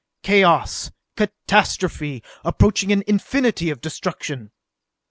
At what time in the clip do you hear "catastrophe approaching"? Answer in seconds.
1.15-2.91